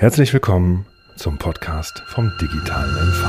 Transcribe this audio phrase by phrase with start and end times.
[0.00, 0.86] Herzlich willkommen
[1.16, 3.24] zum Podcast vom digitalen MV.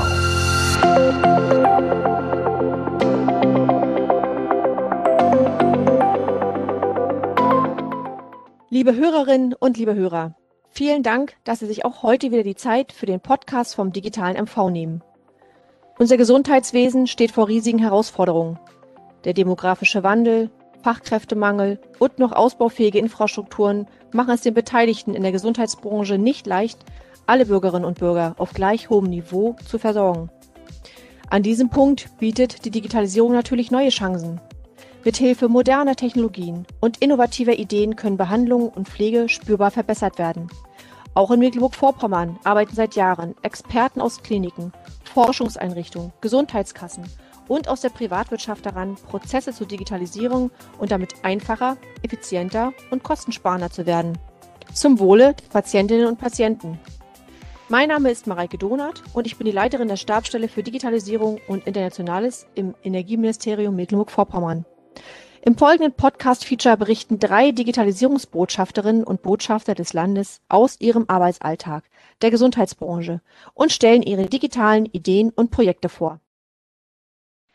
[8.68, 10.36] Liebe Hörerinnen und liebe Hörer,
[10.68, 14.40] vielen Dank, dass Sie sich auch heute wieder die Zeit für den Podcast vom digitalen
[14.40, 15.02] MV nehmen.
[15.98, 18.60] Unser Gesundheitswesen steht vor riesigen Herausforderungen.
[19.24, 20.50] Der demografische Wandel,
[20.82, 26.78] Fachkräftemangel und noch ausbaufähige Infrastrukturen machen es den Beteiligten in der Gesundheitsbranche nicht leicht,
[27.26, 30.30] alle Bürgerinnen und Bürger auf gleich hohem Niveau zu versorgen.
[31.28, 34.40] An diesem Punkt bietet die Digitalisierung natürlich neue Chancen.
[35.04, 40.48] Mithilfe moderner Technologien und innovativer Ideen können Behandlung und Pflege spürbar verbessert werden.
[41.14, 44.72] Auch in Mecklenburg-Vorpommern arbeiten seit Jahren Experten aus Kliniken,
[45.04, 47.04] Forschungseinrichtungen, Gesundheitskassen
[47.50, 53.86] und aus der Privatwirtschaft daran, Prozesse zur Digitalisierung und damit einfacher, effizienter und kostensparender zu
[53.86, 54.16] werden.
[54.72, 56.78] Zum Wohle der Patientinnen und Patienten.
[57.68, 61.66] Mein Name ist Mareike Donath und ich bin die Leiterin der Stabsstelle für Digitalisierung und
[61.66, 64.64] Internationales im Energieministerium Mecklenburg-Vorpommern.
[65.42, 71.82] Im folgenden Podcast-Feature berichten drei Digitalisierungsbotschafterinnen und Botschafter des Landes aus ihrem Arbeitsalltag,
[72.22, 73.20] der Gesundheitsbranche
[73.54, 76.20] und stellen ihre digitalen Ideen und Projekte vor.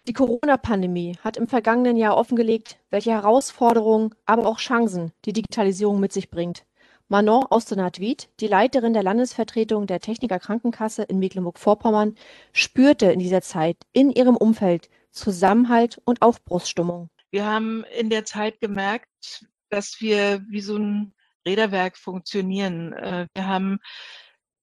[0.08, 6.14] Die Corona-Pandemie hat im vergangenen Jahr offengelegt, welche Herausforderungen, aber auch Chancen die Digitalisierung mit
[6.14, 6.64] sich bringt.
[7.08, 12.16] Manon Osternath-Wied, die Leiterin der Landesvertretung der Techniker Krankenkasse in Mecklenburg-Vorpommern,
[12.53, 17.09] spürte in dieser Zeit in ihrem Umfeld Zusammenhalt und Aufbruchsstimmung.
[17.31, 21.16] Wir haben in der Zeit gemerkt, dass wir wie so ein
[21.47, 22.94] Räderwerk funktionieren.
[22.94, 23.80] Äh, wir haben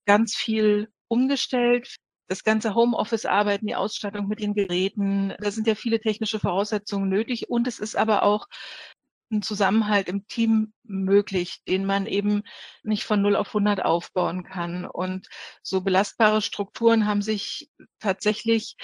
[0.05, 5.99] ganz viel umgestellt das ganze Homeoffice-Arbeiten, die Ausstattung mit den Geräten, da sind ja viele
[5.99, 8.47] technische Voraussetzungen nötig und es ist aber auch
[9.31, 12.43] ein Zusammenhalt im Team möglich, den man eben
[12.83, 14.85] nicht von 0 auf 100 aufbauen kann.
[14.85, 15.27] Und
[15.61, 18.75] so belastbare Strukturen haben sich tatsächlich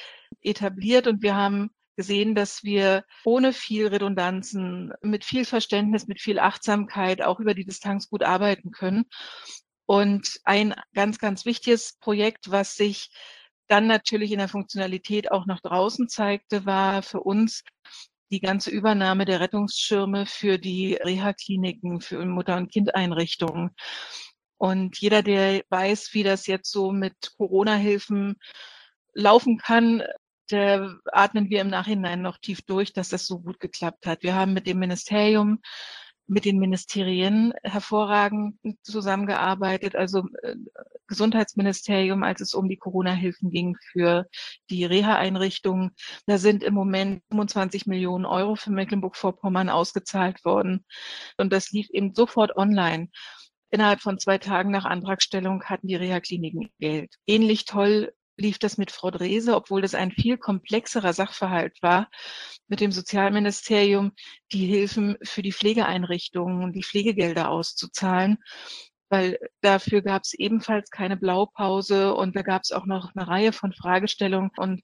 [0.42, 6.40] etabliert und wir haben gesehen, dass wir ohne viel Redundanzen, mit viel Verständnis, mit viel
[6.40, 9.04] Achtsamkeit auch über die Distanz gut arbeiten können.
[9.90, 13.10] Und ein ganz, ganz wichtiges Projekt, was sich
[13.68, 17.64] dann natürlich in der Funktionalität auch nach draußen zeigte, war für uns
[18.30, 23.72] die ganze Übernahme der Rettungsschirme für die Reha-Kliniken, für Mutter- und Kindeinrichtungen.
[24.58, 28.36] Und jeder, der weiß, wie das jetzt so mit Corona-Hilfen
[29.16, 30.04] laufen kann,
[30.52, 34.22] der atmen wir im Nachhinein noch tief durch, dass das so gut geklappt hat.
[34.22, 35.62] Wir haben mit dem Ministerium
[36.30, 40.56] mit den Ministerien hervorragend zusammengearbeitet, also äh,
[41.08, 44.28] Gesundheitsministerium, als es um die Corona-Hilfen ging für
[44.70, 45.92] die Reha-Einrichtungen.
[46.28, 50.86] Da sind im Moment 25 Millionen Euro für Mecklenburg-Vorpommern ausgezahlt worden.
[51.38, 53.10] Und das lief eben sofort online.
[53.72, 57.16] Innerhalb von zwei Tagen nach Antragstellung hatten die Reha-Kliniken Geld.
[57.26, 62.10] Ähnlich toll lief das mit Frau Drese, obwohl das ein viel komplexerer Sachverhalt war,
[62.68, 64.14] mit dem Sozialministerium
[64.52, 68.38] die Hilfen für die Pflegeeinrichtungen, die Pflegegelder auszuzahlen
[69.12, 73.52] weil dafür gab es ebenfalls keine Blaupause und da gab es auch noch eine Reihe
[73.54, 74.84] von Fragestellungen und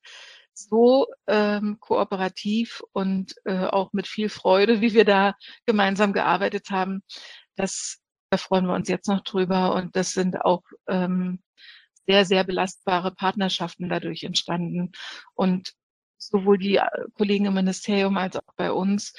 [0.53, 5.35] so ähm, kooperativ und äh, auch mit viel Freude, wie wir da
[5.65, 7.03] gemeinsam gearbeitet haben,
[7.55, 7.99] das
[8.31, 11.41] da freuen wir uns jetzt noch drüber und das sind auch ähm,
[12.07, 14.91] sehr, sehr belastbare Partnerschaften dadurch entstanden.
[15.33, 15.73] Und
[16.17, 16.85] sowohl die äh,
[17.17, 19.13] Kollegen im Ministerium als auch bei uns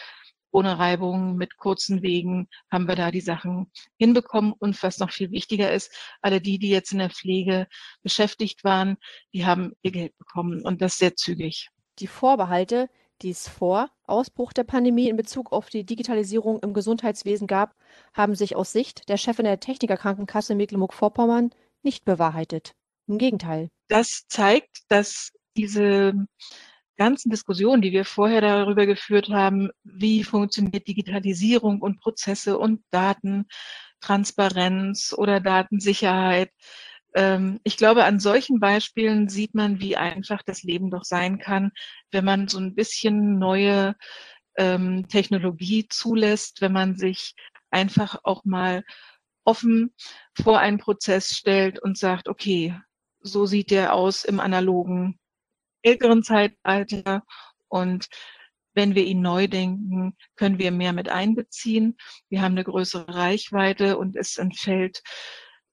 [0.57, 4.53] ohne Reibung, mit kurzen Wegen haben wir da die Sachen hinbekommen.
[4.53, 5.93] Und was noch viel wichtiger ist,
[6.23, 7.67] alle die, die jetzt in der Pflege
[8.03, 8.97] beschäftigt waren,
[9.35, 11.69] die haben ihr Geld bekommen und das sehr zügig.
[11.99, 12.89] Die Vorbehalte,
[13.21, 17.75] die es vor Ausbruch der Pandemie in Bezug auf die Digitalisierung im Gesundheitswesen gab,
[18.15, 21.51] haben sich aus Sicht der Chefin der Technikerkrankenkasse Mecklenburg-Vorpommern
[21.83, 22.73] nicht bewahrheitet.
[23.09, 23.69] Im Gegenteil.
[23.89, 26.15] Das zeigt, dass diese
[26.97, 35.15] ganzen Diskussionen, die wir vorher darüber geführt haben, wie funktioniert Digitalisierung und Prozesse und Datentransparenz
[35.17, 36.51] oder Datensicherheit.
[37.15, 41.71] Ähm, ich glaube, an solchen Beispielen sieht man, wie einfach das Leben doch sein kann,
[42.11, 43.95] wenn man so ein bisschen neue
[44.57, 47.35] ähm, Technologie zulässt, wenn man sich
[47.71, 48.85] einfach auch mal
[49.47, 49.95] offen
[50.35, 52.79] vor einen Prozess stellt und sagt, okay,
[53.21, 55.19] so sieht der aus im analogen
[55.83, 57.23] älteren Zeitalter
[57.69, 58.09] und
[58.75, 61.97] wenn wir ihn neu denken, können wir mehr mit einbeziehen.
[62.29, 65.03] Wir haben eine größere Reichweite und es entfällt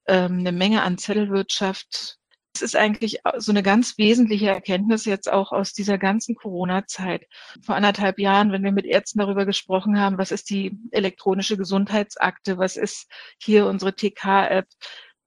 [0.07, 2.17] ähm, eine Menge an Zettelwirtschaft.
[2.55, 7.25] Es ist eigentlich so eine ganz wesentliche Erkenntnis jetzt auch aus dieser ganzen Corona-Zeit.
[7.63, 12.59] Vor anderthalb Jahren, wenn wir mit Ärzten darüber gesprochen haben, was ist die elektronische Gesundheitsakte,
[12.59, 13.09] was ist
[13.41, 14.67] hier unsere TK-App,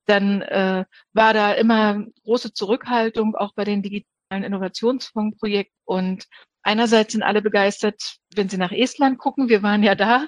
[0.05, 5.75] dann äh, war da immer große Zurückhaltung, auch bei den digitalen Innovationsfondsprojekten.
[5.83, 6.25] Und
[6.63, 10.27] einerseits sind alle begeistert, wenn sie nach Estland gucken, wir waren ja da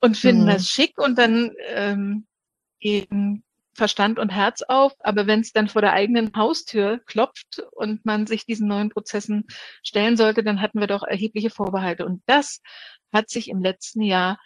[0.00, 0.48] und finden mhm.
[0.48, 2.26] das schick und dann ähm,
[2.80, 3.44] gehen
[3.80, 8.26] Verstand und Herz auf, aber wenn es dann vor der eigenen Haustür klopft und man
[8.26, 9.46] sich diesen neuen Prozessen
[9.82, 12.04] stellen sollte, dann hatten wir doch erhebliche Vorbehalte.
[12.04, 12.60] Und das
[13.10, 14.38] hat sich im letzten Jahr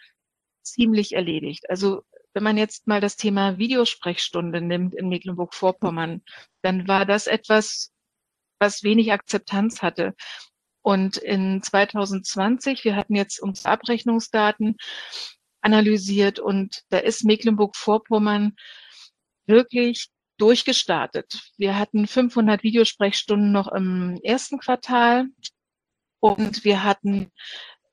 [0.63, 1.69] ziemlich erledigt.
[1.69, 2.03] Also
[2.33, 6.21] wenn man jetzt mal das Thema Videosprechstunde nimmt in Mecklenburg-Vorpommern,
[6.61, 7.91] dann war das etwas,
[8.57, 10.15] was wenig Akzeptanz hatte.
[10.81, 14.77] Und in 2020, wir hatten jetzt unsere Abrechnungsdaten
[15.59, 18.55] analysiert und da ist Mecklenburg-Vorpommern
[19.47, 21.51] wirklich durchgestartet.
[21.57, 25.27] Wir hatten 500 Videosprechstunden noch im ersten Quartal
[26.19, 27.31] und wir hatten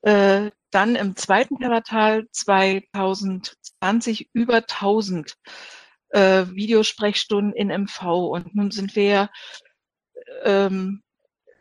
[0.02, 5.37] äh, dann im zweiten Quartal 2020 über 1000
[6.10, 9.31] äh, Videosprechstunden in MV und nun sind wir
[10.44, 11.02] ähm,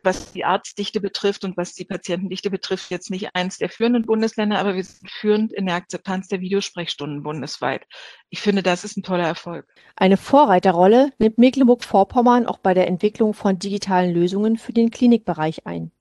[0.04, 4.60] was die Arztdichte betrifft und was die Patientendichte betrifft, jetzt nicht eins der führenden Bundesländer,
[4.60, 7.86] aber wir sind führend in der Akzeptanz der Videosprechstunden bundesweit.
[8.30, 9.68] Ich finde, das ist ein toller Erfolg.
[9.96, 15.92] Eine Vorreiterrolle nimmt Mecklenburg-Vorpommern auch bei der Entwicklung von digitalen Lösungen für den Klinikbereich ein.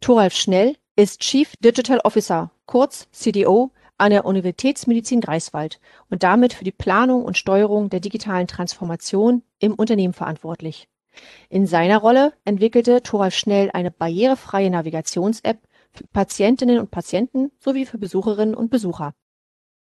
[0.00, 6.64] Thoralf Schnell ist Chief Digital Officer, kurz CDO, an der Universitätsmedizin Greifswald und damit für
[6.64, 10.88] die Planung und Steuerung der digitalen Transformation im Unternehmen verantwortlich.
[11.48, 15.58] In seiner Rolle entwickelte Thoralf Schnell eine barrierefreie Navigations-App
[15.92, 19.14] für Patientinnen und Patienten sowie für Besucherinnen und Besucher.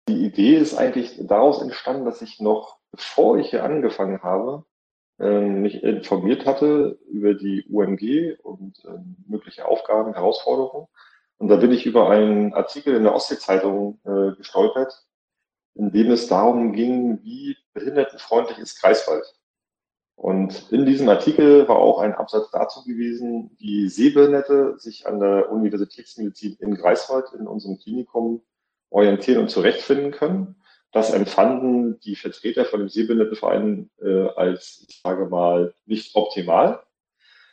[0.08, 4.64] Die Idee ist eigentlich daraus entstanden, dass ich noch, bevor ich hier angefangen habe,
[5.18, 10.88] ähm, mich informiert hatte über die UMG und ähm, mögliche Aufgaben, Herausforderungen.
[11.38, 15.06] Und da bin ich über einen Artikel in der Ostsee-Zeitung äh, gestolpert,
[15.74, 19.24] in dem es darum ging, wie behindertenfreundlich ist Greifswald.
[20.16, 25.50] Und in diesem Artikel war auch ein Absatz dazu gewesen, wie Sehbehinderte sich an der
[25.50, 28.42] Universitätsmedizin in Greifswald in unserem Klinikum
[28.90, 30.56] orientieren und zurechtfinden können.
[30.92, 36.80] Das empfanden die Vertreter von dem Sehbehindertenverein äh, als, ich sage mal, nicht optimal.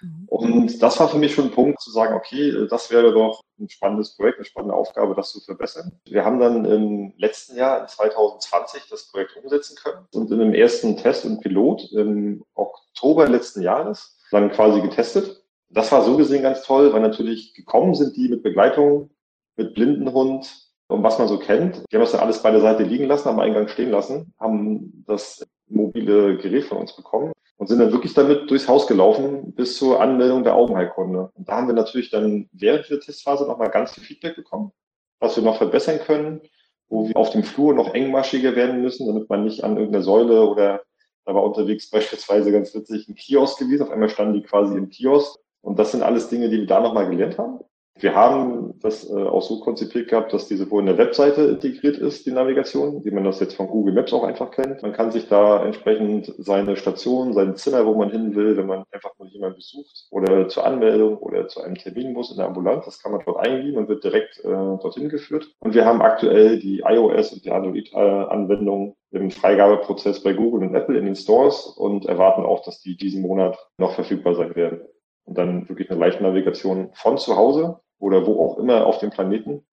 [0.02, 0.26] Mhm.
[0.28, 3.70] Und das war für mich schon ein Punkt zu sagen, okay, das wäre doch ein
[3.70, 5.92] spannendes Projekt, eine spannende Aufgabe, das zu verbessern.
[6.06, 10.54] Wir haben dann im letzten Jahr, in 2020, das Projekt umsetzen können und in einem
[10.54, 15.44] ersten Test und Pilot im Oktober letzten Jahres dann quasi getestet.
[15.70, 19.12] Das war so gesehen ganz toll, weil natürlich gekommen sind die mit Begleitung,
[19.56, 21.84] mit Blindenhund und was man so kennt.
[21.92, 25.04] Die haben das dann alles bei der Seite liegen lassen, am Eingang stehen lassen, haben
[25.08, 27.32] das mobile Gerät von uns bekommen
[27.62, 31.30] und sind dann wirklich damit durchs Haus gelaufen bis zur Anmeldung der Augenheilkunde.
[31.36, 34.72] Und da haben wir natürlich dann während der Testphase nochmal ganz viel Feedback bekommen,
[35.20, 36.42] was wir noch verbessern können,
[36.90, 40.44] wo wir auf dem Flur noch engmaschiger werden müssen, damit man nicht an irgendeiner Säule
[40.44, 40.82] oder
[41.24, 43.84] da war unterwegs beispielsweise ganz witzig ein Kiosk gewesen.
[43.84, 45.38] Auf einmal standen die quasi im Kiosk.
[45.62, 47.60] Und das sind alles Dinge, die wir da nochmal gelernt haben.
[48.02, 51.98] Wir haben das äh, auch so konzipiert gehabt, dass die sowohl in der Webseite integriert
[51.98, 54.82] ist, die Navigation, wie man das jetzt von Google Maps auch einfach kennt.
[54.82, 58.86] Man kann sich da entsprechend seine Station, sein Zimmer, wo man hin will, wenn man
[58.92, 62.86] einfach nur jemanden besucht oder zur Anmeldung oder zu einem Termin muss in der Ambulanz,
[62.86, 65.52] das kann man dort eingeben und wird direkt äh, dorthin geführt.
[65.60, 70.98] Und wir haben aktuell die iOS und die Android-Anwendung im Freigabeprozess bei Google und Apple
[70.98, 74.82] in den Stores und erwarten auch, dass die diesen Monat noch verfügbar sein werden.
[75.26, 79.12] Und dann wirklich eine leichte Navigation von zu Hause oder wo auch immer auf dem
[79.12, 79.64] Planeten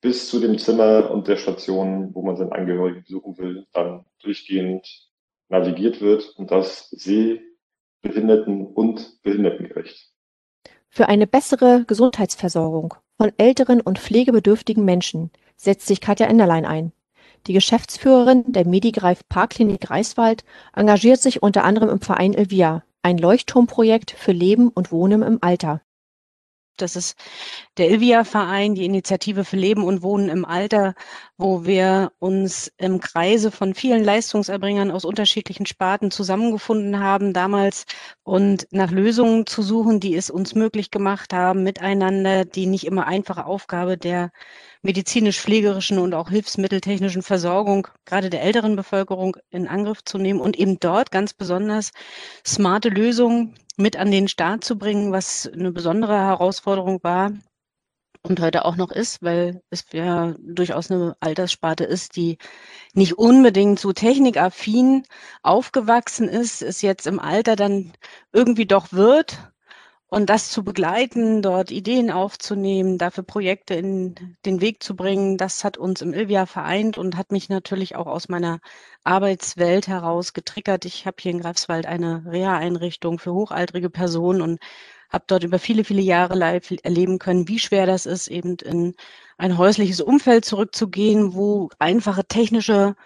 [0.00, 4.86] bis zu dem Zimmer und der Station, wo man seinen Angehörigen besuchen will, dann durchgehend
[5.48, 10.10] navigiert wird und das sehbehinderten und behindertengerecht.
[10.88, 16.92] Für eine bessere Gesundheitsversorgung von älteren und pflegebedürftigen Menschen setzt sich Katja Enderlein ein.
[17.46, 24.10] Die Geschäftsführerin der Medigreif Parkklinik Greifswald engagiert sich unter anderem im Verein Elvia, ein Leuchtturmprojekt
[24.10, 25.80] für Leben und Wohnen im Alter.
[26.76, 27.16] Das ist
[27.76, 30.94] der Ilvia-Verein, die Initiative für Leben und Wohnen im Alter,
[31.42, 37.84] wo wir uns im Kreise von vielen Leistungserbringern aus unterschiedlichen Sparten zusammengefunden haben damals
[38.22, 43.08] und nach Lösungen zu suchen, die es uns möglich gemacht haben, miteinander die nicht immer
[43.08, 44.30] einfache Aufgabe der
[44.82, 50.78] medizinisch-pflegerischen und auch hilfsmitteltechnischen Versorgung gerade der älteren Bevölkerung in Angriff zu nehmen und eben
[50.78, 51.90] dort ganz besonders
[52.46, 57.32] smarte Lösungen mit an den Start zu bringen, was eine besondere Herausforderung war
[58.22, 62.38] und heute auch noch ist, weil es ja durchaus eine Alterssparte ist, die
[62.94, 65.04] nicht unbedingt so technikaffin
[65.42, 67.92] aufgewachsen ist, es jetzt im Alter dann
[68.32, 69.38] irgendwie doch wird
[70.08, 75.64] Und das zu begleiten, dort Ideen aufzunehmen, dafür Projekte in den Weg zu bringen, das
[75.64, 78.60] hat uns im Ilvia vereint und hat mich natürlich auch aus meiner
[79.04, 80.84] Arbeitswelt heraus getriggert.
[80.84, 84.60] Ich habe hier in Greifswald eine Reha-Einrichtung für hochaltrige Personen und
[85.12, 88.94] habe dort über viele, viele Jahre live erleben können, wie schwer das ist, eben in
[89.38, 92.96] ein häusliches Umfeld zurückzugehen, wo einfache technische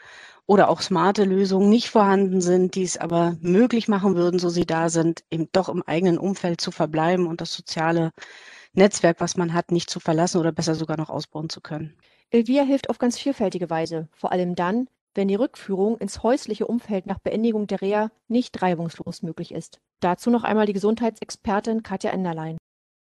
[0.46, 4.64] oder auch smarte Lösungen nicht vorhanden sind, die es aber möglich machen würden, so sie
[4.64, 8.12] da sind, eben doch im eigenen Umfeld zu verbleiben und das soziale
[8.72, 11.96] Netzwerk, was man hat, nicht zu verlassen oder besser sogar noch ausbauen zu können.
[12.30, 17.06] Elvia hilft auf ganz vielfältige Weise, vor allem dann, wenn die Rückführung ins häusliche Umfeld
[17.06, 19.80] nach Beendigung der Reha nicht reibungslos möglich ist.
[20.00, 22.58] Dazu noch einmal die Gesundheitsexpertin Katja Enderlein.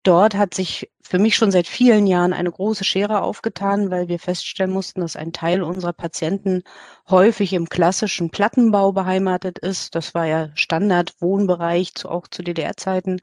[0.03, 4.17] Dort hat sich für mich schon seit vielen Jahren eine große Schere aufgetan, weil wir
[4.17, 6.63] feststellen mussten, dass ein Teil unserer Patienten
[7.07, 9.93] häufig im klassischen Plattenbau beheimatet ist.
[9.93, 13.21] Das war ja Standardwohnbereich, auch zu DDR-Zeiten.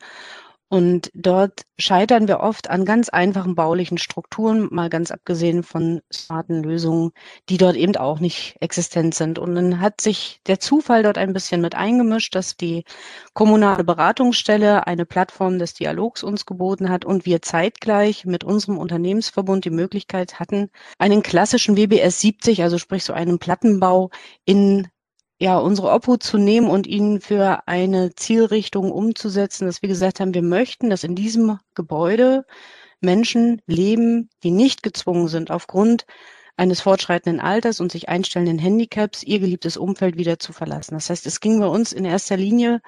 [0.70, 6.62] Und dort scheitern wir oft an ganz einfachen baulichen Strukturen, mal ganz abgesehen von smarten
[6.62, 7.12] Lösungen,
[7.48, 9.38] die dort eben auch nicht existent sind.
[9.38, 12.84] Und dann hat sich der Zufall dort ein bisschen mit eingemischt, dass die
[13.32, 19.64] kommunale Beratungsstelle eine Plattform des Dialogs uns geboten hat und wir zeitgleich mit unserem Unternehmensverbund
[19.64, 24.10] die Möglichkeit hatten, einen klassischen WBS 70, also sprich so einen Plattenbau
[24.44, 24.88] in
[25.40, 30.34] ja, unsere Obhut zu nehmen und ihn für eine Zielrichtung umzusetzen, dass wir gesagt haben,
[30.34, 32.44] wir möchten, dass in diesem Gebäude
[33.00, 36.06] Menschen leben, die nicht gezwungen sind, aufgrund
[36.56, 40.94] eines fortschreitenden Alters und sich einstellenden Handicaps ihr geliebtes Umfeld wieder zu verlassen.
[40.94, 42.80] Das heißt, es ging bei uns in erster Linie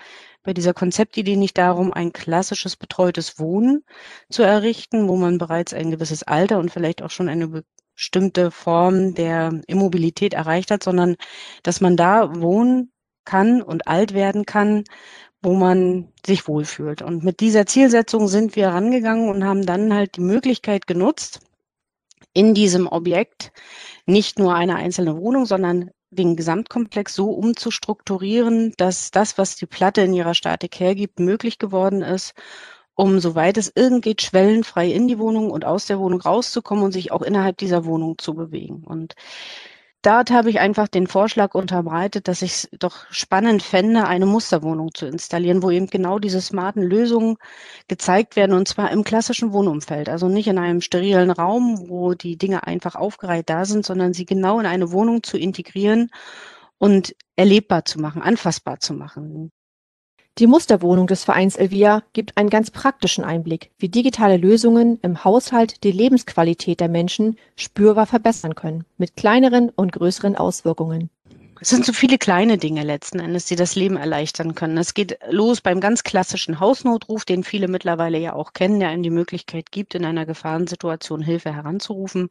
[0.43, 3.85] bei dieser Konzeptidee nicht darum, ein klassisches betreutes Wohnen
[4.29, 7.63] zu errichten, wo man bereits ein gewisses Alter und vielleicht auch schon eine
[8.01, 11.17] bestimmte Form der Immobilität erreicht hat, sondern
[11.63, 12.91] dass man da wohnen
[13.27, 14.85] kann und alt werden kann,
[15.43, 17.03] wo man sich wohlfühlt.
[17.03, 21.41] Und mit dieser Zielsetzung sind wir rangegangen und haben dann halt die Möglichkeit genutzt,
[22.33, 23.53] in diesem Objekt
[24.07, 30.01] nicht nur eine einzelne Wohnung, sondern den Gesamtkomplex so umzustrukturieren, dass das, was die Platte
[30.01, 32.33] in ihrer Statik hergibt, möglich geworden ist
[32.95, 36.93] um, soweit es irgend geht, schwellenfrei in die Wohnung und aus der Wohnung rauszukommen und
[36.93, 38.85] sich auch innerhalb dieser Wohnung zu bewegen.
[38.85, 39.15] Und
[40.03, 44.91] dort habe ich einfach den Vorschlag unterbreitet, dass ich es doch spannend fände, eine Musterwohnung
[44.95, 47.37] zu installieren, wo eben genau diese smarten Lösungen
[47.89, 50.09] gezeigt werden und zwar im klassischen Wohnumfeld.
[50.09, 54.27] Also nicht in einem sterilen Raum, wo die Dinge einfach aufgereiht da sind, sondern sie
[54.27, 56.11] genau in eine Wohnung zu integrieren
[56.79, 59.53] und erlebbar zu machen, anfassbar zu machen.
[60.39, 65.85] Die Musterwohnung des Vereins Elvia gibt einen ganz praktischen Einblick, wie digitale Lösungen im Haushalt
[65.85, 71.11] die Lebensqualität der Menschen spürbar verbessern können, mit kleineren und größeren Auswirkungen.
[71.63, 74.79] Es sind so viele kleine Dinge letzten Endes, die das Leben erleichtern können.
[74.79, 79.03] Es geht los beim ganz klassischen Hausnotruf, den viele mittlerweile ja auch kennen, der einem
[79.03, 82.31] die Möglichkeit gibt, in einer Gefahrensituation Hilfe heranzurufen.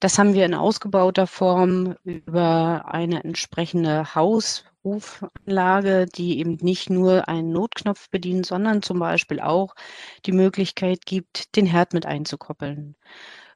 [0.00, 7.28] Das haben wir in ausgebauter Form über eine entsprechende Haus- Rufanlage, die eben nicht nur
[7.28, 9.74] einen Notknopf bedient, sondern zum Beispiel auch
[10.26, 12.94] die Möglichkeit gibt, den Herd mit einzukoppeln.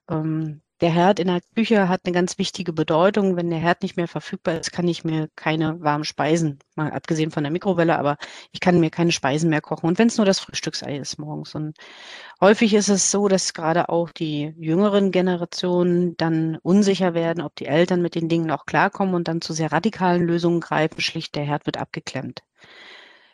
[0.08, 3.36] Ähm, der Herd in der Küche hat eine ganz wichtige Bedeutung.
[3.36, 7.30] Wenn der Herd nicht mehr verfügbar ist, kann ich mir keine warmen Speisen, mal abgesehen
[7.30, 8.16] von der Mikrowelle, aber
[8.52, 9.86] ich kann mir keine Speisen mehr kochen.
[9.86, 11.54] Und wenn es nur das Frühstücksei ist morgens.
[11.54, 11.76] Und
[12.40, 17.66] häufig ist es so, dass gerade auch die jüngeren Generationen dann unsicher werden, ob die
[17.66, 21.00] Eltern mit den Dingen auch klarkommen und dann zu sehr radikalen Lösungen greifen.
[21.00, 22.42] Schlicht der Herd wird abgeklemmt.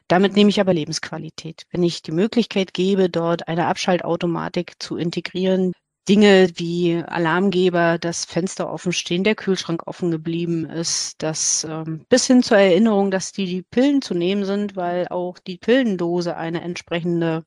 [0.08, 1.64] Damit nehme ich aber Lebensqualität.
[1.70, 5.72] Wenn ich die Möglichkeit gebe, dort eine Abschaltautomatik zu integrieren,
[6.08, 12.26] Dinge wie Alarmgeber, das Fenster offen stehen, der Kühlschrank offen geblieben ist, das ähm, bis
[12.26, 16.60] hin zur Erinnerung, dass die, die Pillen zu nehmen sind, weil auch die Pillendose eine
[16.62, 17.44] entsprechende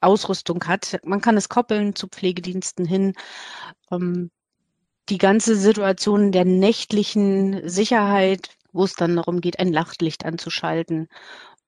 [0.00, 0.98] Ausrüstung hat.
[1.04, 3.12] Man kann es koppeln zu Pflegediensten hin.
[3.90, 4.30] Ähm,
[5.10, 11.08] die ganze Situation der nächtlichen Sicherheit, wo es dann darum geht, ein Nachtlicht anzuschalten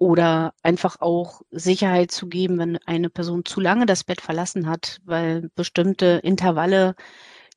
[0.00, 4.98] oder einfach auch Sicherheit zu geben, wenn eine Person zu lange das Bett verlassen hat,
[5.04, 6.96] weil bestimmte Intervalle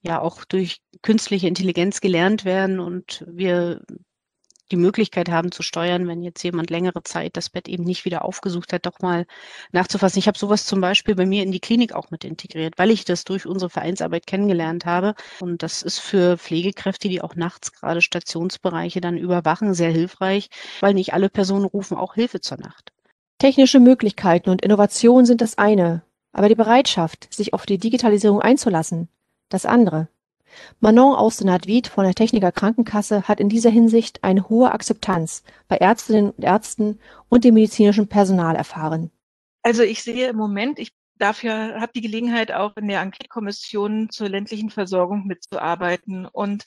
[0.01, 3.81] ja auch durch künstliche Intelligenz gelernt werden und wir
[4.71, 8.25] die Möglichkeit haben zu steuern, wenn jetzt jemand längere Zeit das Bett eben nicht wieder
[8.25, 9.25] aufgesucht hat, doch mal
[9.71, 10.19] nachzufassen.
[10.19, 13.05] Ich habe sowas zum Beispiel bei mir in die Klinik auch mit integriert, weil ich
[13.05, 15.15] das durch unsere Vereinsarbeit kennengelernt habe.
[15.39, 20.93] Und das ist für Pflegekräfte, die auch nachts gerade Stationsbereiche dann überwachen, sehr hilfreich, weil
[20.93, 22.91] nicht alle Personen rufen auch Hilfe zur Nacht.
[23.39, 29.09] Technische Möglichkeiten und Innovation sind das eine, aber die Bereitschaft, sich auf die Digitalisierung einzulassen,
[29.49, 30.07] das andere.
[30.79, 36.31] Manon Austenat-Wied von der Techniker Krankenkasse hat in dieser Hinsicht eine hohe Akzeptanz bei Ärztinnen
[36.31, 39.11] und Ärzten und dem medizinischen Personal erfahren.
[39.61, 44.29] Also ich sehe im Moment, ich dafür habe die Gelegenheit auch in der Enquete-Kommission zur
[44.29, 46.65] ländlichen Versorgung mitzuarbeiten und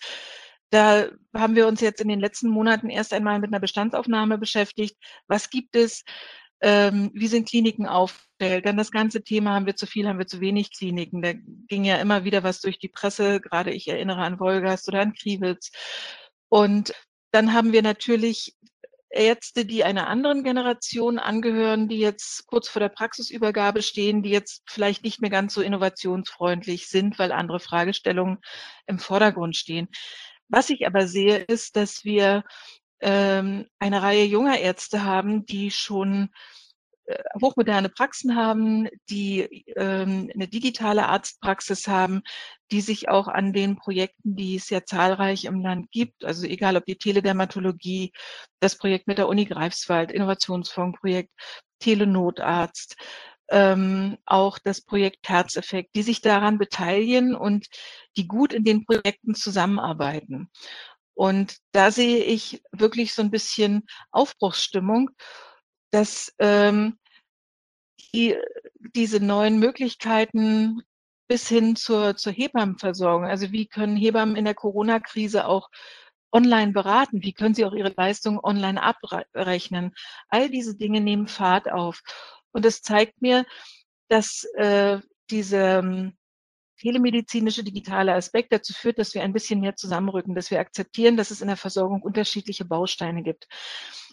[0.70, 4.96] da haben wir uns jetzt in den letzten Monaten erst einmal mit einer Bestandsaufnahme beschäftigt.
[5.28, 6.04] Was gibt es?
[6.60, 8.66] Ähm, wie sind Kliniken aufgestellt?
[8.66, 11.22] Dann das ganze Thema, haben wir zu viel, haben wir zu wenig Kliniken?
[11.22, 15.00] Da ging ja immer wieder was durch die Presse, gerade ich erinnere an Wolgast oder
[15.00, 15.70] an Kriwitz.
[16.48, 16.94] Und
[17.32, 18.56] dann haben wir natürlich
[19.10, 24.62] Ärzte, die einer anderen Generation angehören, die jetzt kurz vor der Praxisübergabe stehen, die jetzt
[24.66, 28.38] vielleicht nicht mehr ganz so innovationsfreundlich sind, weil andere Fragestellungen
[28.86, 29.88] im Vordergrund stehen.
[30.48, 32.44] Was ich aber sehe, ist, dass wir
[33.00, 36.30] ähm, eine Reihe junger Ärzte haben, die schon
[37.06, 42.22] äh, hochmoderne Praxen haben, die ähm, eine digitale Arztpraxis haben,
[42.72, 46.76] die sich auch an den Projekten, die es ja zahlreich im Land gibt, also egal
[46.76, 48.12] ob die Teledermatologie,
[48.60, 51.30] das Projekt mit der Uni Greifswald, Innovationsfondsprojekt,
[51.78, 52.96] Telenotarzt,
[53.50, 57.66] ähm, auch das Projekt Herzeffekt, die sich daran beteiligen und
[58.16, 60.50] die gut in den Projekten zusammenarbeiten.
[61.16, 65.10] Und da sehe ich wirklich so ein bisschen Aufbruchsstimmung,
[65.90, 66.98] dass ähm,
[68.12, 68.36] die,
[68.94, 70.82] diese neuen Möglichkeiten
[71.26, 75.70] bis hin zur, zur Hebammenversorgung, also wie können Hebammen in der Corona-Krise auch
[76.32, 77.22] online beraten?
[77.22, 79.94] Wie können sie auch ihre Leistungen online abrechnen?
[80.28, 82.02] All diese Dinge nehmen Fahrt auf.
[82.52, 83.46] Und es zeigt mir,
[84.08, 86.16] dass äh, diese ähm,
[86.76, 91.30] telemedizinische digitale Aspekt dazu führt, dass wir ein bisschen mehr zusammenrücken, dass wir akzeptieren, dass
[91.30, 93.46] es in der Versorgung unterschiedliche Bausteine gibt.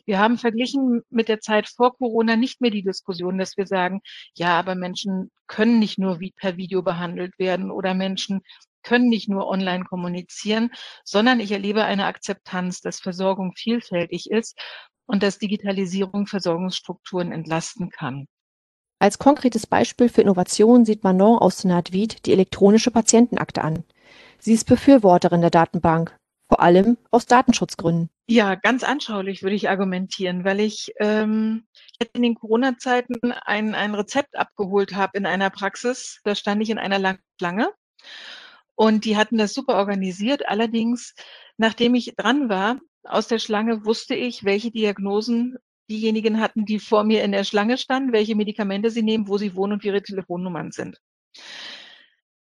[0.06, 4.02] Wir haben verglichen mit der Zeit vor Corona nicht mehr die Diskussion, dass wir sagen,
[4.36, 8.42] ja, aber Menschen können nicht nur wie per Video behandelt werden oder Menschen
[8.84, 10.72] können nicht nur online kommunizieren,
[11.06, 14.60] sondern ich erlebe eine Akzeptanz, dass Versorgung vielfältig ist
[15.06, 18.28] und dass Digitalisierung Versorgungsstrukturen entlasten kann.
[19.04, 23.84] Als konkretes Beispiel für Innovation sieht Manon aus Senat-Wied die elektronische Patientenakte an.
[24.40, 26.18] Sie ist Befürworterin der Datenbank,
[26.48, 28.10] vor allem aus Datenschutzgründen.
[28.30, 31.66] Ja, ganz anschaulich würde ich argumentieren, weil ich ähm,
[32.14, 36.22] in den Corona-Zeiten ein, ein Rezept abgeholt habe in einer Praxis.
[36.24, 37.74] Da stand ich in einer langen Schlange
[38.76, 40.48] und die hatten das super organisiert.
[40.48, 41.14] Allerdings,
[41.58, 45.58] nachdem ich dran war, aus der Schlange wusste ich, welche Diagnosen
[45.90, 49.56] diejenigen hatten, die vor mir in der Schlange standen, welche Medikamente sie nehmen, wo sie
[49.56, 51.00] wohnen und wie ihre Telefonnummern sind.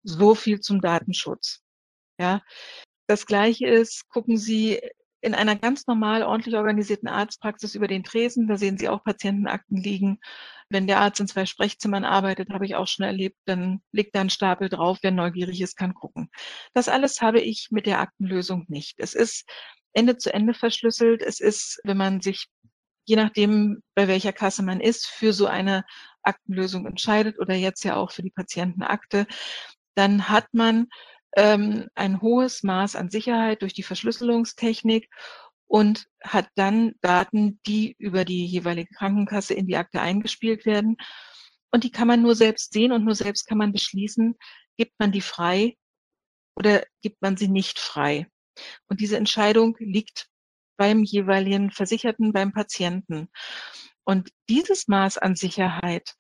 [0.03, 1.63] So viel zum Datenschutz.
[2.19, 2.43] Ja.
[3.07, 4.81] Das Gleiche ist, gucken Sie
[5.21, 8.49] in einer ganz normal ordentlich organisierten Arztpraxis über den Tresen.
[8.49, 10.19] Da sehen Sie auch Patientenakten liegen.
[10.69, 14.21] Wenn der Arzt in zwei Sprechzimmern arbeitet, habe ich auch schon erlebt, dann liegt da
[14.21, 14.99] ein Stapel drauf.
[15.03, 16.29] Wer neugierig ist, kann gucken.
[16.75, 18.99] Das alles habe ich mit der Aktenlösung nicht.
[18.99, 19.49] Es ist
[19.93, 21.23] Ende zu Ende verschlüsselt.
[21.23, 22.49] Es ist, wenn man sich
[23.05, 25.85] je nachdem, bei welcher Kasse man ist, für so eine
[26.23, 29.27] Aktenlösung entscheidet oder jetzt ja auch für die Patientenakte,
[29.95, 30.89] dann hat man
[31.37, 35.09] ähm, ein hohes Maß an Sicherheit durch die Verschlüsselungstechnik
[35.67, 40.97] und hat dann Daten, die über die jeweilige Krankenkasse in die Akte eingespielt werden.
[41.71, 44.37] Und die kann man nur selbst sehen und nur selbst kann man beschließen,
[44.77, 45.77] gibt man die frei
[46.57, 48.27] oder gibt man sie nicht frei.
[48.89, 50.29] Und diese Entscheidung liegt
[50.77, 53.29] beim jeweiligen Versicherten, beim Patienten.
[54.05, 56.15] Und dieses Maß an Sicherheit,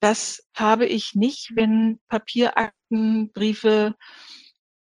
[0.00, 3.94] das habe ich nicht, wenn Papierakten, Briefe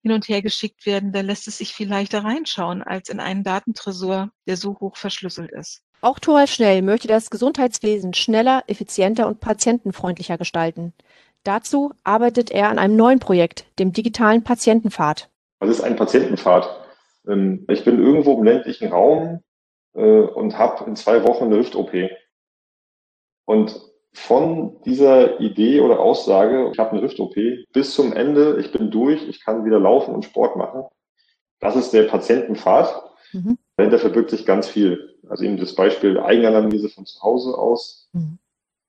[0.03, 1.13] hin und her geschickt werden.
[1.13, 5.51] Da lässt es sich viel leichter reinschauen als in einen Datentresor, der so hoch verschlüsselt
[5.53, 5.83] ist.
[6.01, 10.93] Auch Thorald Schnell möchte das Gesundheitswesen schneller, effizienter und patientenfreundlicher gestalten.
[11.45, 15.31] Dazu arbeitet er an einem neuen Projekt, dem digitalen Patientenpfad.
[15.61, 16.82] Was ist ein Patientenpfad?
[17.27, 19.43] Ähm, ich bin irgendwo im ländlichen Raum
[19.95, 21.93] äh, und habe in zwei Wochen eine Hüft-OP.
[23.45, 23.81] Und
[24.15, 27.35] von dieser Idee oder Aussage, ich habe eine Hüft-OP,
[27.73, 30.85] bis zum Ende, ich bin durch, ich kann wieder laufen und Sport machen,
[31.61, 33.03] das ist der Patientenpfad.
[33.33, 33.57] Mhm.
[33.77, 35.17] Dahinter verbirgt sich ganz viel.
[35.29, 38.39] Also eben das Beispiel Eigenanalyse von zu Hause aus, mhm.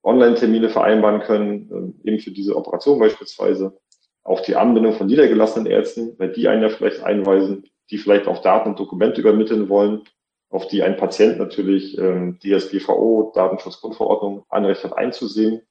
[0.04, 3.78] Online-Termine vereinbaren können, ähm, eben für diese Operation beispielsweise.
[4.24, 8.42] Auch die Anbindung von niedergelassenen Ärzten, weil die einen ja vielleicht einweisen die vielleicht auch
[8.42, 10.04] Daten und Dokumente übermitteln wollen,
[10.50, 15.62] auf die ein Patient natürlich ähm, DSGVO, Datenschutzgrundverordnung, Anrecht hat einzusehen.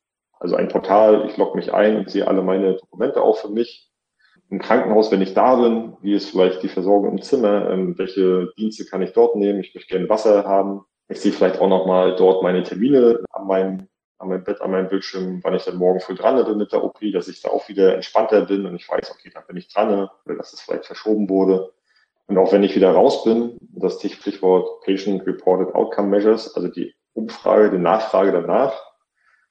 [0.41, 3.93] Also ein Portal, ich logge mich ein und sehe alle meine Dokumente auch für mich.
[4.51, 8.53] Im Krankenhaus, wenn ich da bin, wie ist vielleicht die Versorgung im Zimmer, ähm, welche
[8.59, 10.85] Dienste kann ich dort nehmen, ich möchte gerne Wasser haben.
[11.09, 14.89] Ich sehe vielleicht auch nochmal dort meine Termine an meinem, an meinem Bett, an meinem
[14.89, 17.69] Bildschirm, wann ich dann morgen früh dran bin mit der OP, dass ich da auch
[17.69, 20.87] wieder entspannter bin und ich weiß, okay, da bin ich dran, oder dass es vielleicht
[20.87, 21.73] verschoben wurde.
[22.33, 26.95] Und auch wenn ich wieder raus bin, das Stichwort Patient Reported Outcome Measures, also die
[27.13, 28.73] Umfrage, die Nachfrage danach,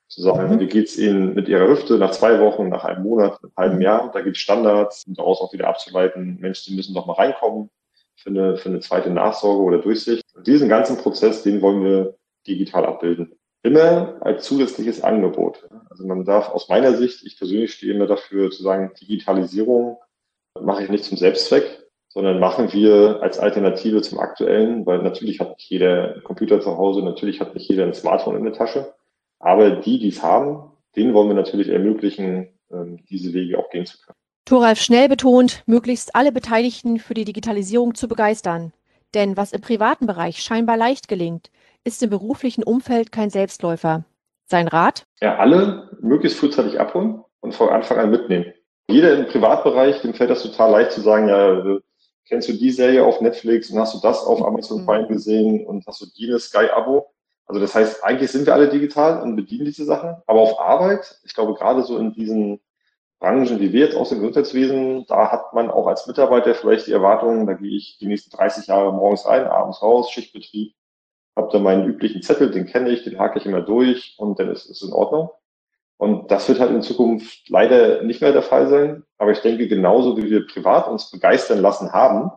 [0.08, 0.60] Zu sagen, mhm.
[0.60, 3.82] wie geht's Ihnen mit Ihrer Hüfte nach zwei Wochen, nach einem Monat, einem halben mhm.
[3.84, 4.12] Jahr?
[4.12, 7.70] Da gibt es Standards, um daraus auch wieder abzuleiten, Mensch, die müssen doch mal reinkommen
[8.16, 10.26] für eine, für eine zweite Nachsorge oder Durchsicht.
[10.34, 12.16] Und diesen ganzen Prozess, den wollen wir
[12.48, 13.38] digital abbilden.
[13.62, 15.70] Immer als zusätzliches Angebot.
[15.92, 20.00] Also man darf aus meiner Sicht, ich persönlich stehe immer dafür zu sagen, Digitalisierung
[20.60, 21.81] mache ich nicht zum Selbstzweck,
[22.14, 26.78] sondern machen wir als Alternative zum aktuellen, weil natürlich hat nicht jeder einen Computer zu
[26.78, 28.94] Hause, natürlich hat nicht jeder ein Smartphone in der Tasche.
[29.40, 33.86] Aber die, die es haben, denen wollen wir natürlich ermöglichen, ähm, diese Wege auch gehen
[33.86, 34.18] zu können.
[34.46, 38.74] Thoralf schnell betont, möglichst alle Beteiligten für die Digitalisierung zu begeistern.
[39.14, 41.50] Denn was im privaten Bereich scheinbar leicht gelingt,
[41.84, 44.04] ist im beruflichen Umfeld kein Selbstläufer.
[44.46, 45.06] Sein Rat?
[45.22, 48.54] Ja, alle möglichst frühzeitig abholen und von Anfang an mitnehmen.
[48.90, 51.80] Jeder im Privatbereich, dem fällt das total leicht zu sagen, ja,
[52.26, 54.86] kennst du die Serie auf Netflix und hast du das auf Amazon mhm.
[54.86, 57.12] Prime gesehen und hast du jenes Sky-Abo?
[57.46, 60.16] Also das heißt, eigentlich sind wir alle digital und bedienen diese Sachen.
[60.26, 62.62] Aber auf Arbeit, ich glaube gerade so in diesen
[63.22, 66.92] Branchen wie wir jetzt aus dem Gesundheitswesen, da hat man auch als Mitarbeiter vielleicht die
[66.92, 70.74] Erwartung, da gehe ich die nächsten 30 Jahre morgens rein, abends raus, Schichtbetrieb,
[71.36, 74.50] habe da meinen üblichen Zettel, den kenne ich, den hake ich immer durch und dann
[74.50, 75.30] ist es in Ordnung.
[76.02, 79.04] Und das wird halt in Zukunft leider nicht mehr der Fall sein.
[79.20, 82.32] Aber ich denke, genauso wie wir privat uns begeistern lassen haben,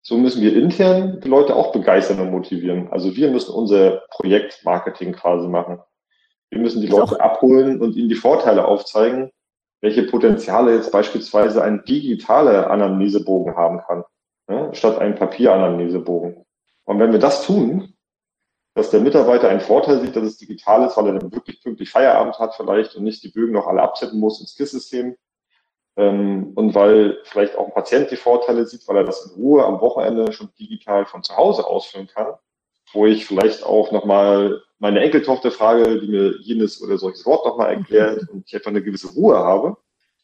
[0.00, 2.88] so müssen wir intern die Leute auch begeistern und motivieren.
[2.90, 5.80] Also wir müssen unser Projektmarketing quasi machen.
[6.48, 9.30] Wir müssen die Leute abholen und ihnen die Vorteile aufzeigen,
[9.82, 14.02] welche Potenziale jetzt beispielsweise ein digitaler Anamnesebogen haben kann,
[14.48, 16.46] ne, statt ein Papieranamnesebogen.
[16.86, 17.89] Und wenn wir das tun,
[18.80, 21.90] dass der Mitarbeiter einen Vorteil sieht, dass es digital ist, weil er dann wirklich pünktlich
[21.90, 25.16] Feierabend hat vielleicht und nicht die Bögen noch alle abtippen muss ins KISS-System,
[25.96, 29.66] ähm, und weil vielleicht auch ein Patient die Vorteile sieht, weil er das in Ruhe
[29.66, 32.34] am Wochenende schon digital von zu Hause ausführen kann,
[32.94, 37.74] wo ich vielleicht auch nochmal meine Enkeltochter frage, die mir jenes oder solches Wort nochmal
[37.74, 39.76] erklärt und ich einfach eine gewisse Ruhe habe.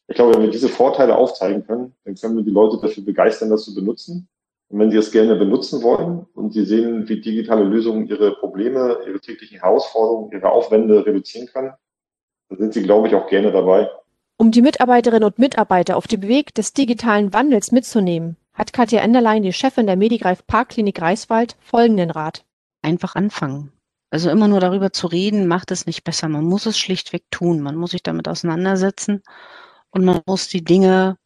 [0.07, 3.51] Ich glaube, wenn wir diese Vorteile aufzeigen können, dann können wir die Leute dafür begeistern,
[3.51, 4.27] das zu benutzen.
[4.69, 8.99] Und wenn sie es gerne benutzen wollen und sie sehen, wie digitale Lösungen ihre Probleme,
[9.07, 11.71] ihre täglichen Herausforderungen, ihre Aufwände reduzieren können,
[12.49, 13.89] dann sind sie, glaube ich, auch gerne dabei.
[14.37, 19.43] Um die Mitarbeiterinnen und Mitarbeiter auf dem Weg des digitalen Wandels mitzunehmen, hat Katja Enderlein,
[19.43, 22.43] die Chefin der Medigreif Parkklinik Greifswald, folgenden Rat.
[22.81, 23.71] Einfach anfangen.
[24.09, 26.29] Also immer nur darüber zu reden, macht es nicht besser.
[26.29, 27.61] Man muss es schlichtweg tun.
[27.61, 29.21] Man muss sich damit auseinandersetzen
[29.91, 31.17] und man muss die Dinge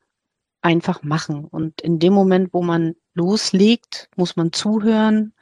[0.61, 1.45] einfach machen.
[1.45, 5.33] Und in dem Moment, wo man loslegt, muss man zuhören,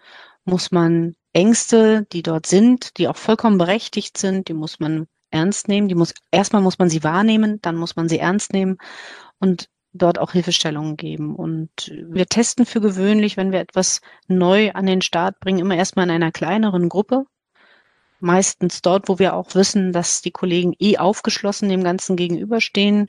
[0.46, 5.68] muss man Ängste, die dort sind, die auch vollkommen berechtigt sind, die muss man ernst
[5.68, 5.88] nehmen.
[5.88, 8.78] Die muss, erstmal muss man sie wahrnehmen, dann muss man sie ernst nehmen
[9.40, 11.36] und dort auch Hilfestellungen geben.
[11.36, 16.06] Und wir testen für gewöhnlich, wenn wir etwas neu an den Start bringen, immer erstmal
[16.06, 17.26] in einer kleineren Gruppe.
[18.20, 23.08] Meistens dort, wo wir auch wissen, dass die Kollegen eh aufgeschlossen dem Ganzen gegenüberstehen.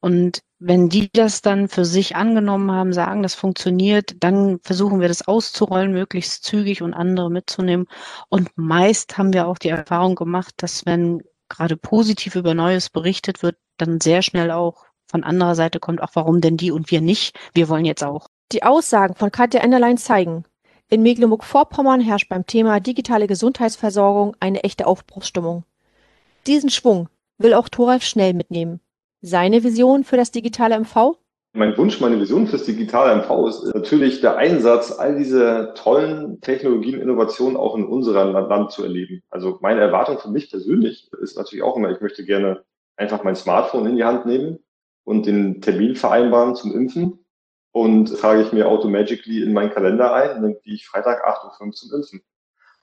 [0.00, 5.08] Und wenn die das dann für sich angenommen haben, sagen, das funktioniert, dann versuchen wir
[5.08, 7.86] das auszurollen, möglichst zügig und andere mitzunehmen.
[8.28, 13.42] Und meist haben wir auch die Erfahrung gemacht, dass wenn gerade positiv über Neues berichtet
[13.42, 17.00] wird, dann sehr schnell auch von anderer Seite kommt, auch warum denn die und wir
[17.00, 17.36] nicht?
[17.54, 18.28] Wir wollen jetzt auch.
[18.52, 20.44] Die Aussagen von Katja Enderlein zeigen,
[20.88, 25.64] in Mecklenburg-Vorpommern herrscht beim Thema digitale Gesundheitsversorgung eine echte Aufbruchsstimmung.
[26.46, 28.80] Diesen Schwung will auch Thoralf schnell mitnehmen.
[29.24, 31.16] Seine Vision für das digitale MV?
[31.54, 37.00] Mein Wunsch, meine Vision fürs digitale MV ist natürlich der Einsatz all dieser tollen Technologien,
[37.00, 39.22] Innovationen auch in unserem Land zu erleben.
[39.30, 42.64] Also meine Erwartung für mich persönlich ist natürlich auch immer, ich möchte gerne
[42.96, 44.58] einfach mein Smartphone in die Hand nehmen
[45.04, 47.24] und den Termin vereinbaren zum Impfen
[47.70, 51.72] und trage ich mir automagically in meinen Kalender ein dann gehe ich Freitag 8.05 Uhr
[51.72, 52.22] zum Impfen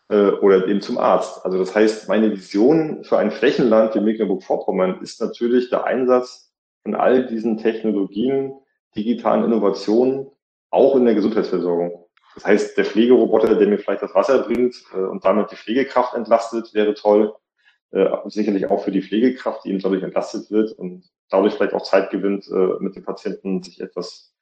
[0.10, 1.46] äh, oder eben zum Arzt.
[1.46, 6.52] Also das heißt, meine Vision für ein Flächenland wie Mecklenburg-Vorpommern ist natürlich der Einsatz
[6.84, 8.54] von all diesen Technologien,
[8.96, 10.28] digitalen Innovationen,
[10.72, 12.06] auch in der Gesundheitsversorgung.
[12.36, 16.14] Das heißt, der Pflegeroboter, der mir vielleicht das Wasser bringt äh, und damit die Pflegekraft
[16.16, 17.34] entlastet, wäre toll.
[17.92, 21.82] Äh, sicherlich auch für die Pflegekraft, die eben dadurch entlastet wird und dadurch vielleicht auch
[21.82, 24.36] Zeit gewinnt, äh, mit den Patienten sich etwas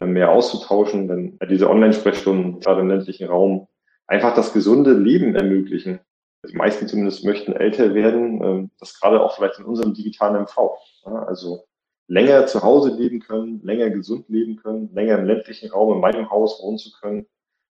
[0.00, 1.08] äh, mehr auszutauschen.
[1.08, 3.66] Denn diese Online-Sprechstunden, gerade im ländlichen Raum,
[4.12, 6.00] einfach das gesunde Leben ermöglichen.
[6.46, 10.76] Die meisten zumindest möchten älter werden, ähm, das gerade auch vielleicht in unserem digitalen MV.
[11.04, 11.64] Also
[12.08, 16.30] länger zu Hause leben können, länger gesund leben können, länger im ländlichen Raum in meinem
[16.30, 17.26] Haus wohnen zu können,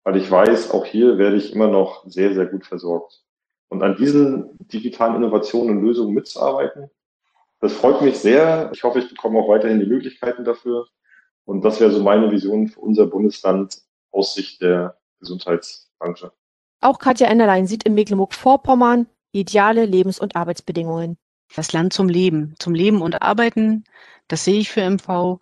[0.05, 3.25] weil ich weiß, auch hier werde ich immer noch sehr, sehr gut versorgt.
[3.69, 6.91] Und an diesen digitalen Innovationen und Lösungen mitzuarbeiten,
[7.61, 8.71] das freut mich sehr.
[8.75, 10.87] Ich hoffe, ich bekomme auch weiterhin die Möglichkeiten dafür.
[11.47, 13.79] Und das wäre so meine Vision für unser Bundesland
[14.11, 16.33] aus Sicht der Gesundheits- Branche.
[16.81, 21.19] Auch Katja Enderlein sieht in Mecklenburg-Vorpommern Ideale Lebens- und Arbeitsbedingungen.
[21.55, 23.85] Das Land zum Leben, zum Leben und Arbeiten,
[24.29, 25.39] das sehe ich für MV.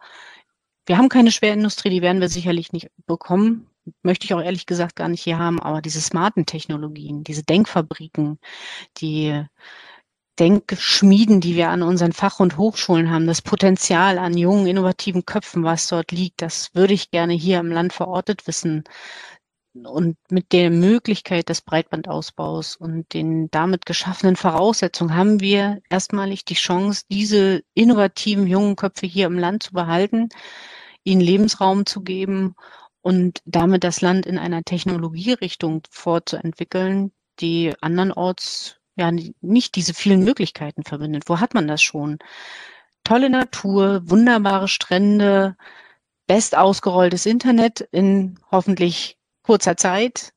[0.86, 3.70] Wir haben keine Schwerindustrie, die werden wir sicherlich nicht bekommen.
[4.02, 8.38] Möchte ich auch ehrlich gesagt gar nicht hier haben, aber diese smarten Technologien, diese Denkfabriken,
[8.98, 9.44] die
[10.38, 15.62] Denkschmieden, die wir an unseren Fach- und Hochschulen haben, das Potenzial an jungen, innovativen Köpfen,
[15.62, 18.82] was dort liegt, das würde ich gerne hier im Land verortet wissen.
[19.74, 26.54] Und mit der Möglichkeit des Breitbandausbaus und den damit geschaffenen Voraussetzungen haben wir erstmalig die
[26.54, 30.28] Chance, diese innovativen jungen Köpfe hier im Land zu behalten,
[31.02, 32.54] ihnen Lebensraum zu geben
[33.02, 39.10] und damit das Land in einer Technologierichtung fortzuentwickeln, die andernorts ja
[39.40, 41.24] nicht diese vielen Möglichkeiten verbindet.
[41.26, 42.18] Wo hat man das schon?
[43.02, 45.56] Tolle Natur, wunderbare Strände,
[46.28, 50.32] best ausgerolltes Internet in hoffentlich kurzer Zeit,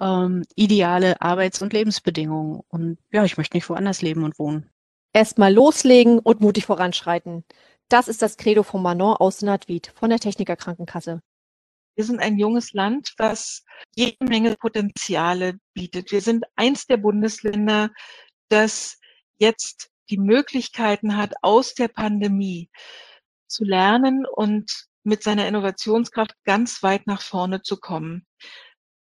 [0.00, 2.60] ähm, ideale Arbeits- und Lebensbedingungen.
[2.68, 4.70] Und ja, ich möchte nicht woanders leben und wohnen.
[5.12, 7.44] Erstmal loslegen und mutig voranschreiten.
[7.88, 11.20] Das ist das Credo von Manon aus Nadwied von der Techniker Krankenkasse.
[11.96, 16.10] Wir sind ein junges Land, das jede Menge Potenziale bietet.
[16.10, 17.90] Wir sind eins der Bundesländer,
[18.48, 18.98] das
[19.38, 22.68] jetzt die Möglichkeiten hat, aus der Pandemie
[23.46, 28.26] zu lernen und mit seiner Innovationskraft ganz weit nach vorne zu kommen,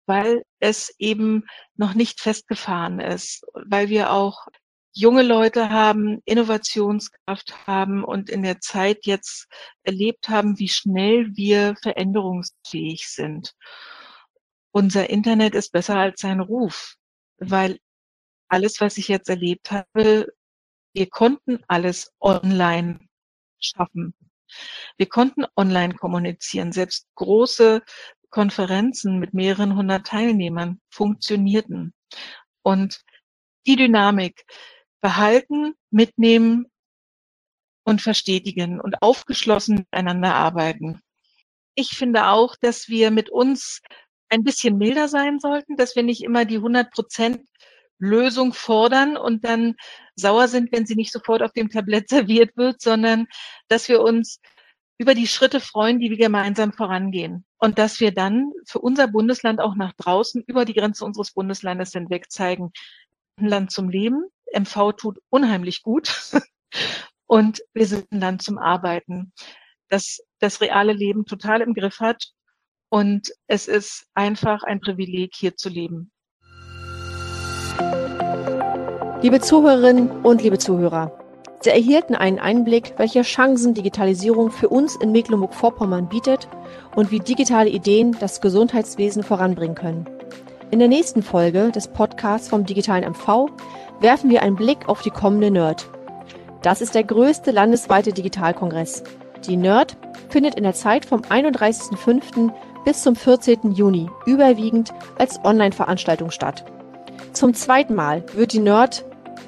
[0.06, 4.48] weil es eben noch nicht festgefahren ist, weil wir auch
[4.94, 9.48] junge Leute haben, Innovationskraft haben und in der Zeit jetzt
[9.84, 13.54] erlebt haben, wie schnell wir veränderungsfähig sind.
[14.72, 16.96] Unser Internet ist besser als sein Ruf,
[17.38, 17.80] weil
[18.48, 20.28] alles, was ich jetzt erlebt habe,
[20.94, 23.00] wir konnten alles online
[23.60, 24.14] schaffen.
[24.98, 26.72] Wir konnten online kommunizieren.
[26.72, 27.82] Selbst große
[28.30, 31.94] Konferenzen mit mehreren hundert Teilnehmern funktionierten.
[32.64, 33.02] Und
[33.66, 34.44] die Dynamik
[35.02, 36.66] behalten, mitnehmen
[37.84, 41.02] und verstetigen und aufgeschlossen miteinander arbeiten.
[41.76, 43.82] Ich finde auch, dass wir mit uns
[44.30, 47.42] ein bisschen milder sein sollten, dass wir nicht immer die 100 Prozent
[48.00, 49.76] Lösung fordern und dann
[50.16, 53.28] sauer sind, wenn sie nicht sofort auf dem Tablett serviert wird, sondern
[53.68, 54.40] dass wir uns
[54.98, 57.46] über die Schritte freuen, die wir gemeinsam vorangehen.
[57.58, 61.92] Und dass wir dann für unser Bundesland auch nach draußen über die Grenze unseres Bundeslandes
[61.92, 62.72] hinweg zeigen,
[63.38, 64.26] ein Land zum Leben.
[64.54, 66.32] MV tut unheimlich gut.
[67.28, 69.34] Und wir sind ein Land zum Arbeiten,
[69.90, 72.32] das das reale Leben total im Griff hat.
[72.90, 76.12] Und es ist einfach ein Privileg, hier zu leben.
[79.26, 81.12] Liebe Zuhörerinnen und liebe Zuhörer,
[81.60, 86.48] Sie erhielten einen Einblick, welche Chancen Digitalisierung für uns in Mecklenburg-Vorpommern bietet
[86.96, 90.06] und wie digitale Ideen das Gesundheitswesen voranbringen können.
[90.70, 93.48] In der nächsten Folge des Podcasts vom digitalen MV
[94.00, 95.88] werfen wir einen Blick auf die kommende NERD.
[96.62, 99.02] Das ist der größte landesweite Digitalkongress.
[99.48, 99.98] Die NERD
[100.30, 102.52] findet in der Zeit vom 31.05.
[102.86, 103.72] bis zum 14.
[103.72, 106.64] Juni überwiegend als Online-Veranstaltung statt.
[107.34, 109.04] Zum zweiten Mal wird die NERD